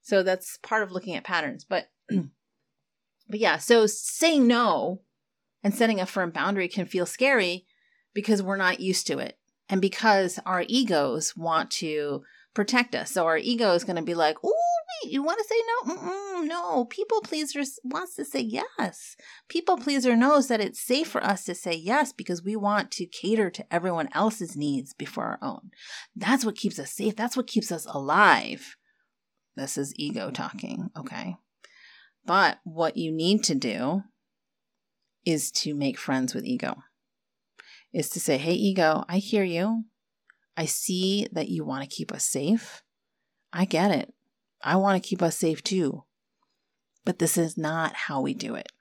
[0.01, 1.65] So that's part of looking at patterns.
[1.65, 5.01] But but yeah, so saying no
[5.63, 7.65] and setting a firm boundary can feel scary
[8.13, 9.37] because we're not used to it.
[9.69, 13.11] And because our egos want to protect us.
[13.11, 14.53] So our ego is going to be like, "Ooh,
[15.03, 15.95] you want to say no?
[15.95, 16.85] Mm-mm, no.
[16.85, 19.15] People pleaser wants to say yes.
[19.49, 23.05] People pleaser knows that it's safe for us to say yes because we want to
[23.05, 25.71] cater to everyone else's needs before our own.
[26.15, 27.15] That's what keeps us safe.
[27.15, 28.75] That's what keeps us alive.
[29.55, 31.35] This is ego talking, okay?
[32.25, 34.03] But what you need to do
[35.25, 36.75] is to make friends with ego.
[37.93, 39.85] Is to say, hey, ego, I hear you.
[40.55, 42.83] I see that you want to keep us safe.
[43.53, 44.13] I get it.
[44.67, 46.03] I want to keep us safe too.
[47.05, 48.71] But this is not how we do it.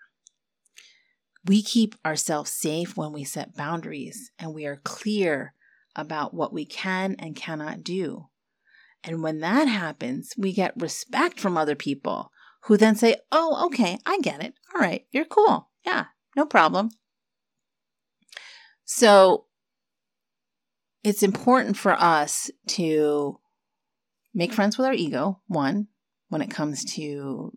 [1.45, 5.55] We keep ourselves safe when we set boundaries and we are clear
[5.95, 8.27] about what we can and cannot do.
[9.05, 12.33] And when that happens, we get respect from other people
[12.65, 14.55] who then say, Oh, okay, I get it.
[14.75, 15.71] All right, you're cool.
[15.85, 16.91] Yeah, no problem.
[18.85, 19.45] So
[21.05, 23.39] it's important for us to
[24.37, 25.89] make friends with our ego, one,
[26.29, 27.57] when it comes to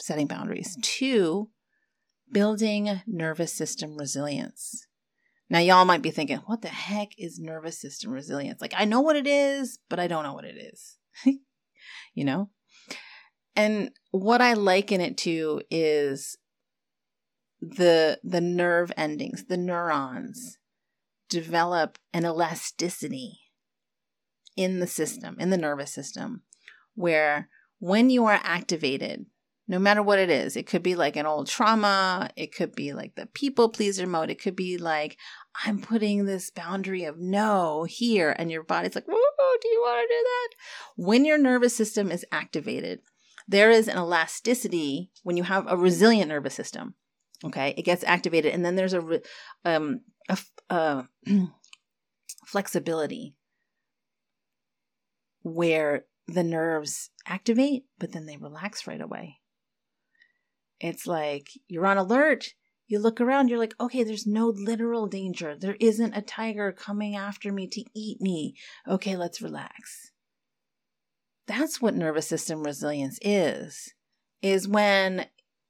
[0.00, 0.76] setting boundaries.
[0.82, 1.50] Two,
[2.30, 4.86] building nervous system resilience.
[5.48, 8.60] Now, y'all might be thinking, what the heck is nervous system resilience?
[8.60, 10.98] Like, I know what it is, but I don't know what it is.
[12.14, 12.50] you know?
[13.54, 16.36] And what I liken it to is
[17.60, 20.58] the the nerve endings, the neurons
[21.28, 23.39] develop an elasticity
[24.56, 26.42] in the system, in the nervous system,
[26.94, 29.26] where when you are activated,
[29.68, 32.92] no matter what it is, it could be like an old trauma, it could be
[32.92, 35.16] like the people pleaser mode, it could be like,
[35.64, 39.06] I'm putting this boundary of no here, and your body's like,
[39.60, 40.48] do you want to do that?
[40.96, 43.00] When your nervous system is activated,
[43.48, 46.94] there is an elasticity when you have a resilient nervous system.
[47.44, 49.20] Okay, it gets activated, and then there's a
[49.64, 51.08] um a, a
[52.46, 53.34] flexibility
[55.42, 59.38] where the nerves activate, but then they relax right away.
[60.78, 62.54] It's like you're on alert.
[62.86, 65.56] You look around, you're like, okay, there's no literal danger.
[65.56, 68.54] There isn't a tiger coming after me to eat me.
[68.88, 70.10] Okay, let's relax.
[71.46, 73.94] That's what nervous system resilience is.
[74.42, 75.26] Is when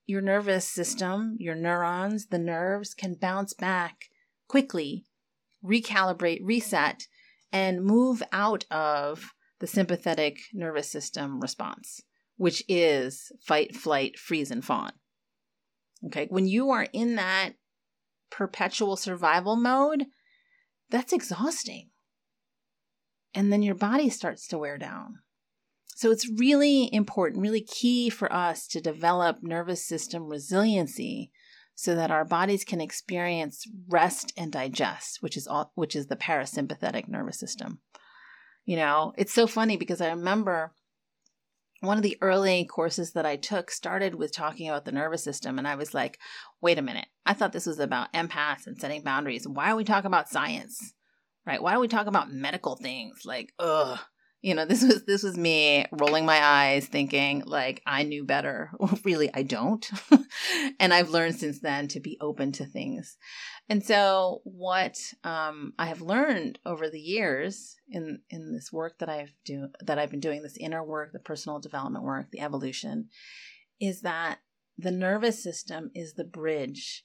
[0.06, 4.06] your nervous system, your neurons, the nerves can bounce back
[4.48, 5.04] quickly,
[5.64, 7.06] recalibrate, reset,
[7.52, 12.02] and move out of the sympathetic nervous system response,
[12.36, 14.92] which is fight, flight, freeze, and fawn.
[16.06, 17.52] Okay, when you are in that
[18.30, 20.06] perpetual survival mode,
[20.88, 21.90] that's exhausting.
[23.34, 25.20] And then your body starts to wear down.
[25.94, 31.30] So it's really important, really key for us to develop nervous system resiliency
[31.74, 36.16] so that our bodies can experience rest and digest, which is all which is the
[36.16, 37.80] parasympathetic nervous system.
[38.64, 40.72] You know, it's so funny because I remember
[41.80, 45.58] one of the early courses that I took started with talking about the nervous system.
[45.58, 46.18] And I was like,
[46.60, 47.06] wait a minute.
[47.24, 49.48] I thought this was about empaths and setting boundaries.
[49.48, 50.92] Why are we talking about science?
[51.46, 51.62] Right?
[51.62, 53.22] Why do we talk about medical things?
[53.24, 53.98] Like, ugh,
[54.42, 58.70] you know this was this was me rolling my eyes thinking like i knew better.
[59.04, 59.88] Really i don't.
[60.78, 63.16] And i've learned since then to be open to things.
[63.68, 69.08] And so what um, i have learned over the years in in this work that
[69.08, 73.08] i've do that i've been doing this inner work the personal development work the evolution
[73.80, 74.38] is that
[74.76, 77.04] the nervous system is the bridge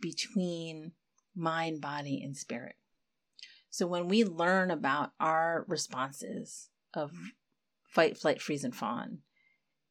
[0.00, 0.92] between
[1.34, 2.74] mind body and spirit
[3.72, 7.24] so when we learn about our responses of mm-hmm.
[7.88, 9.20] fight, flight, freeze, and fawn,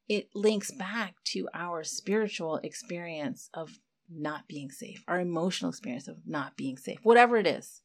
[0.08, 6.18] it links back to our spiritual experience of not being safe, our emotional experience of
[6.28, 7.82] not being safe, whatever it is.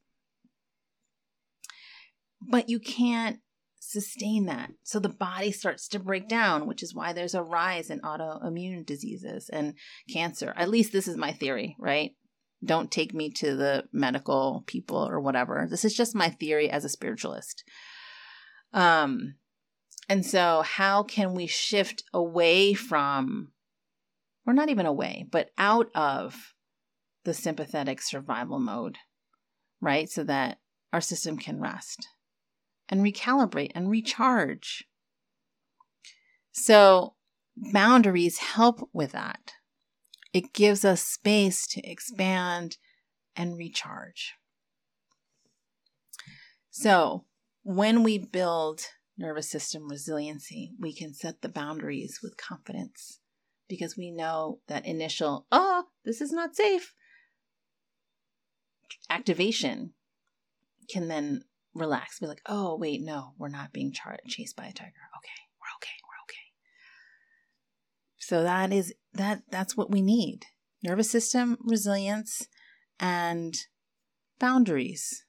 [2.43, 3.39] But you can't
[3.79, 4.73] sustain that.
[4.83, 8.85] So the body starts to break down, which is why there's a rise in autoimmune
[8.85, 9.73] diseases and
[10.13, 10.53] cancer.
[10.59, 12.11] At least this is my theory, right?
[12.65, 15.67] Don't take me to the medical people or whatever.
[15.69, 17.65] This is just my theory as a spiritualist.
[18.73, 19.35] Um,
[20.09, 23.53] and so, how can we shift away from,
[24.47, 26.55] or not even away, but out of
[27.25, 28.99] the sympathetic survival mode,
[29.81, 30.09] right?
[30.09, 30.59] So that
[30.93, 32.07] our system can rest
[32.89, 34.85] and recalibrate and recharge.
[36.53, 37.15] So,
[37.57, 39.53] boundaries help with that.
[40.37, 42.77] It gives us space to expand
[43.35, 44.35] and recharge.
[46.71, 47.25] So,
[47.63, 48.83] when we build
[49.17, 53.21] nervous system resiliency, we can set the boundaries with confidence
[53.67, 56.93] because we know that initial, oh, this is not safe,
[59.09, 59.95] activation
[60.91, 64.73] can then relax, be like, oh, wait, no, we're not being char- chased by a
[64.75, 64.93] tiger.
[65.17, 65.46] Okay.
[68.27, 70.47] So that is that that's what we need.
[70.83, 72.49] Nervous system resilience
[72.99, 73.57] and
[74.41, 75.25] boundaries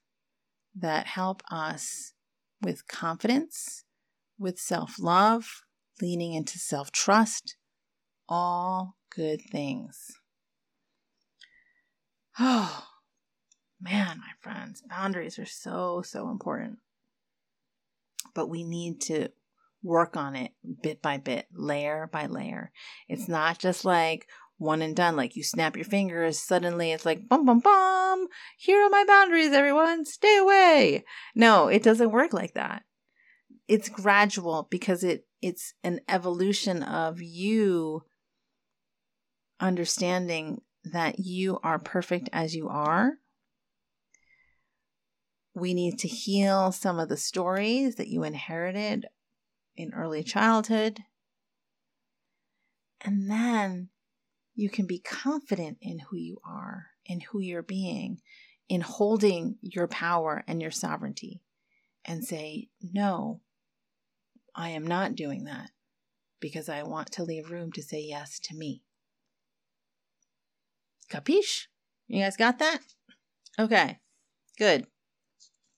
[0.74, 2.14] that help us
[2.60, 3.84] with confidence,
[4.36, 5.62] with self-love,
[6.02, 7.54] leaning into self-trust,
[8.28, 10.10] all good things.
[12.36, 12.84] Oh,
[13.80, 16.78] man, my friends, boundaries are so, so important.
[18.34, 19.28] But we need to
[19.82, 22.72] work on it bit by bit, layer by layer.
[23.08, 24.26] It's not just like
[24.58, 28.26] one and done, like you snap your fingers, suddenly it's like, bum, bum, bum,
[28.58, 31.04] here are my boundaries, everyone, stay away.
[31.34, 32.82] No, it doesn't work like that.
[33.68, 38.02] It's gradual because it it's an evolution of you
[39.60, 43.12] understanding that you are perfect as you are.
[45.54, 49.06] We need to heal some of the stories that you inherited
[49.78, 51.04] in early childhood.
[53.00, 53.90] And then
[54.54, 58.18] you can be confident in who you are, in who you're being,
[58.68, 61.40] in holding your power and your sovereignty,
[62.04, 63.40] and say, No,
[64.54, 65.70] I am not doing that
[66.40, 68.82] because I want to leave room to say yes to me.
[71.08, 71.66] Capiche?
[72.08, 72.80] You guys got that?
[73.58, 73.98] Okay,
[74.58, 74.86] good.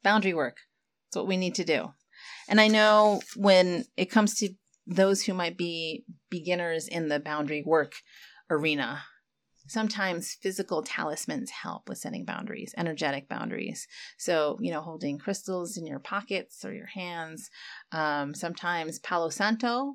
[0.03, 0.57] Boundary work.
[1.07, 1.93] That's what we need to do.
[2.51, 4.51] And I know when it comes to
[4.87, 7.95] those who might be beginners in the boundary work
[8.51, 9.03] arena,
[9.71, 13.87] Sometimes physical talismans help with setting boundaries, energetic boundaries.
[14.19, 17.51] So, you know, holding crystals in your pockets or your hands.
[17.93, 19.95] Um, sometimes Palo Santo,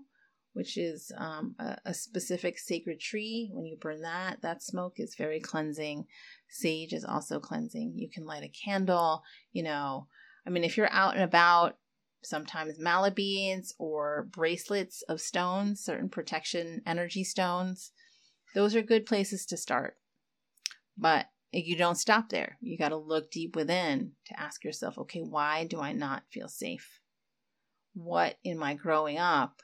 [0.54, 3.50] which is um, a, a specific sacred tree.
[3.52, 6.06] When you burn that, that smoke is very cleansing.
[6.48, 7.96] Sage is also cleansing.
[7.98, 10.08] You can light a candle, you know.
[10.48, 11.78] I mean, if you're out and about,
[12.26, 17.92] sometimes mala beads or bracelets of stones, certain protection energy stones,
[18.54, 19.98] those are good places to start.
[20.98, 22.58] But you don't stop there.
[22.62, 26.48] You got to look deep within to ask yourself, okay, why do I not feel
[26.48, 27.00] safe?
[27.94, 29.62] What in my growing up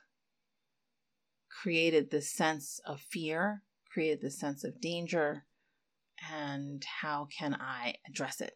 [1.61, 5.45] created this sense of fear, created this sense of danger,
[6.31, 8.53] and how can I address it?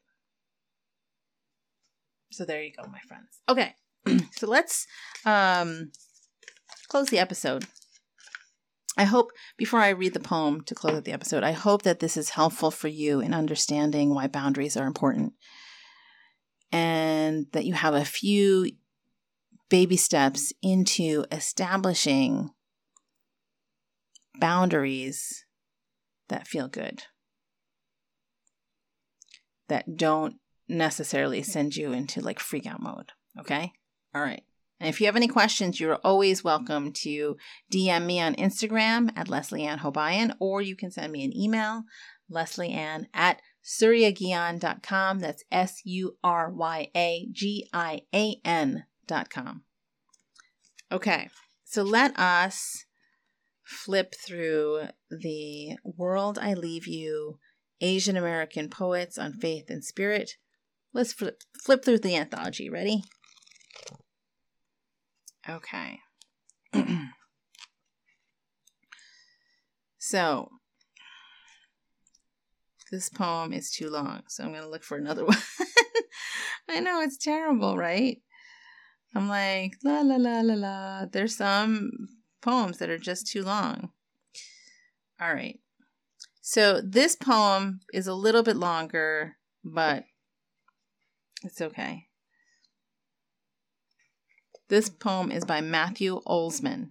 [2.31, 3.41] So there you go, my friends.
[3.47, 3.75] Okay,
[4.31, 4.87] so let's
[5.25, 5.91] um,
[6.87, 7.65] close the episode.
[8.97, 11.99] I hope, before I read the poem to close out the episode, I hope that
[11.99, 15.33] this is helpful for you in understanding why boundaries are important
[16.71, 18.71] and that you have a few
[19.69, 22.51] baby steps into establishing
[24.39, 25.45] boundaries
[26.29, 27.03] that feel good,
[29.67, 30.35] that don't
[30.67, 33.11] necessarily send you into like freak out mode.
[33.39, 33.73] Okay?
[34.15, 34.43] All right.
[34.79, 37.35] And if you have any questions, you're always welcome to
[37.71, 41.83] DM me on Instagram at Leslie-Ann Hobayan, or you can send me an email,
[42.29, 45.19] lesley-ann at suryagian.com.
[45.19, 49.63] That's S U R Y A G I A N.com.
[50.91, 51.29] Okay,
[51.65, 52.85] so let us
[53.63, 57.39] flip through the World I Leave You
[57.81, 60.35] Asian American Poets on Faith and Spirit.
[60.93, 62.69] Let's flip, flip through the anthology.
[62.69, 63.03] Ready?
[65.47, 65.99] Okay.
[69.99, 70.49] so,
[72.91, 75.37] this poem is too long, so I'm going to look for another one.
[76.69, 78.17] I know it's terrible, right?
[79.13, 81.05] I'm like, la la la la la.
[81.05, 81.91] There's some
[82.41, 83.91] poems that are just too long.
[85.21, 85.59] All right.
[86.41, 90.03] So this poem is a little bit longer, but
[91.43, 92.07] it's okay.
[94.67, 96.89] This poem is by Matthew Olzmann.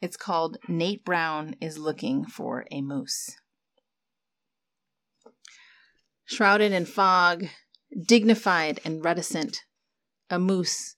[0.00, 3.36] It's called Nate Brown is Looking for a Moose.
[6.24, 7.48] Shrouded in fog,
[8.06, 9.64] dignified and reticent,
[10.30, 10.96] a moose.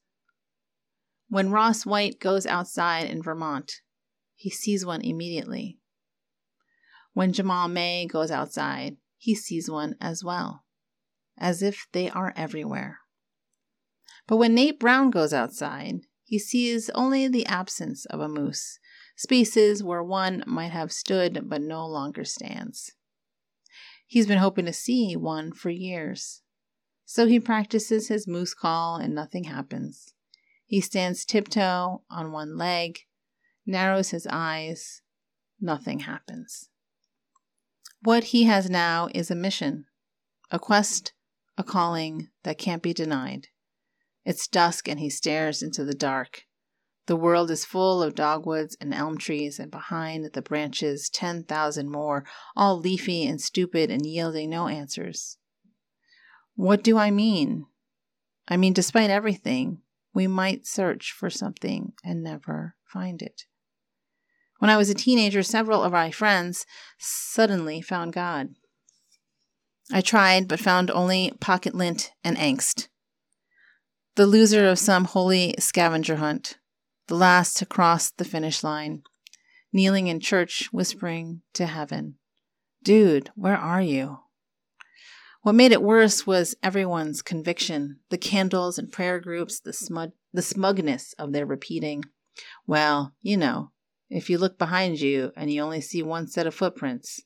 [1.28, 3.72] When Ross White goes outside in Vermont,
[4.36, 5.76] he sees one immediately.
[7.14, 10.62] When Jamaal May goes outside, he sees one as well,
[11.36, 13.00] as if they are everywhere.
[14.28, 18.78] But when Nate Brown goes outside, he sees only the absence of a moose,
[19.16, 22.92] spaces where one might have stood but no longer stands.
[24.06, 26.42] He's been hoping to see one for years.
[27.06, 30.12] So he practices his moose call and nothing happens.
[30.66, 33.00] He stands tiptoe on one leg,
[33.64, 35.00] narrows his eyes,
[35.58, 36.68] nothing happens.
[38.02, 39.86] What he has now is a mission,
[40.50, 41.14] a quest,
[41.56, 43.48] a calling that can't be denied.
[44.28, 46.44] It's dusk and he stares into the dark.
[47.06, 52.26] The world is full of dogwoods and elm trees, and behind the branches, 10,000 more,
[52.54, 55.38] all leafy and stupid and yielding no answers.
[56.56, 57.68] What do I mean?
[58.46, 59.80] I mean, despite everything,
[60.12, 63.44] we might search for something and never find it.
[64.58, 66.66] When I was a teenager, several of my friends
[66.98, 68.50] suddenly found God.
[69.90, 72.88] I tried, but found only pocket lint and angst
[74.18, 76.58] the loser of some holy scavenger hunt,
[77.06, 79.00] the last to cross the finish line,
[79.72, 82.16] kneeling in church, whispering to heaven,
[82.82, 84.18] Dude, where are you?
[85.42, 90.42] What made it worse was everyone's conviction, the candles and prayer groups, the, smug- the
[90.42, 92.02] smugness of their repeating,
[92.66, 93.70] Well, you know,
[94.10, 97.20] if you look behind you and you only see one set of footprints.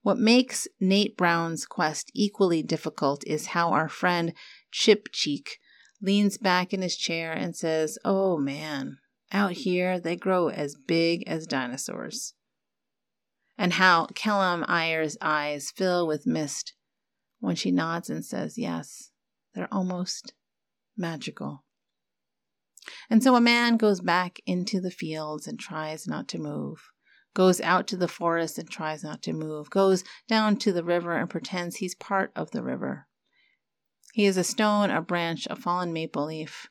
[0.00, 4.32] What makes Nate Brown's quest equally difficult is how our friend
[4.70, 5.58] Chip Cheek
[6.02, 8.98] leans back in his chair and says, Oh man,
[9.30, 12.34] out here they grow as big as dinosaurs.
[13.56, 16.74] And how Kellam Ayer's eyes fill with mist
[17.38, 19.12] when she nods and says, Yes,
[19.54, 20.34] they're almost
[20.96, 21.64] magical.
[23.08, 26.90] And so a man goes back into the fields and tries not to move,
[27.34, 31.16] goes out to the forest and tries not to move, goes down to the river
[31.16, 33.06] and pretends he's part of the river.
[34.12, 36.68] He is a stone, a branch, a fallen maple leaf.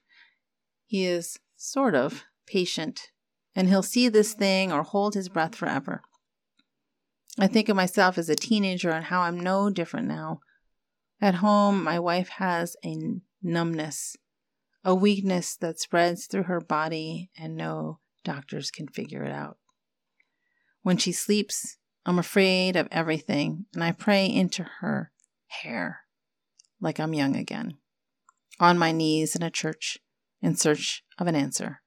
[0.85, 3.09] He is sort of patient,
[3.55, 6.03] and he'll see this thing or hold his breath forever.
[7.39, 10.41] I think of myself as a teenager and how I'm no different now.
[11.19, 12.95] At home, my wife has a
[13.41, 14.15] numbness,
[14.83, 19.57] a weakness that spreads through her body, and no doctors can figure it out.
[20.83, 25.11] When she sleeps, I'm afraid of everything, and I pray into her
[25.47, 26.01] hair
[26.81, 27.77] like I'm young again,
[28.59, 29.99] on my knees in a church
[30.41, 31.81] in search of an answer.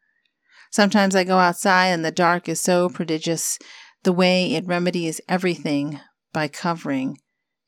[0.70, 3.58] Sometimes I go outside, and the dark is so prodigious,
[4.02, 6.00] the way it remedies everything
[6.32, 7.18] by covering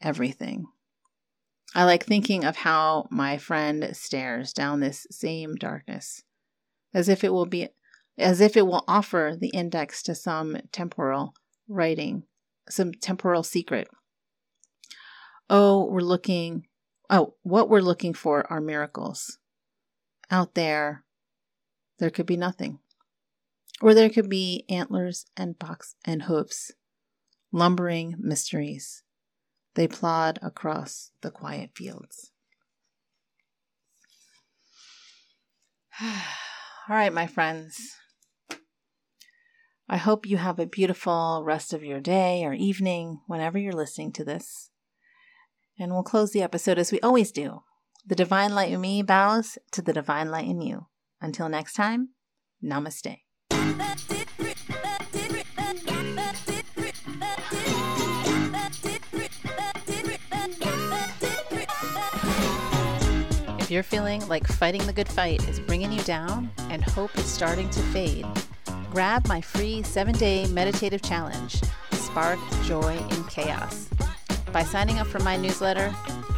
[0.01, 0.67] everything.
[1.75, 6.23] I like thinking of how my friend stares down this same darkness,
[6.95, 7.69] as if it will be
[8.19, 11.35] as if it will offer the index to some temporal
[11.69, 12.23] writing,
[12.69, 13.89] some temporal secret.
[15.51, 16.67] Oh, we're looking
[17.11, 19.39] oh, what we're looking for are miracles.
[20.31, 21.05] Out there,
[21.99, 22.81] there could be nothing.
[23.81, 26.73] Or there could be antlers and box and hooves,
[27.53, 29.03] lumbering mysteries.
[29.75, 32.33] They plod across the quiet fields.
[36.01, 36.09] All
[36.89, 37.97] right, my friends.
[39.89, 44.13] I hope you have a beautiful rest of your day or evening whenever you're listening
[44.13, 44.71] to this.
[45.79, 47.63] And we'll close the episode as we always do.
[48.07, 50.87] The divine light in me bows to the divine light in you.
[51.21, 52.11] Until next time,
[52.63, 53.19] namaste.
[63.59, 67.25] If you're feeling like fighting the good fight is bringing you down and hope is
[67.25, 68.25] starting to fade,
[68.93, 71.61] grab my free seven day meditative challenge,
[71.91, 73.89] Spark Joy in Chaos,
[74.57, 75.91] by signing up for my newsletter,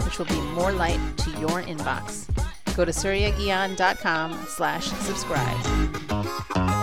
[0.03, 2.27] which will be more light to your inbox.
[2.75, 6.78] Go to suryagian.com slash subscribe.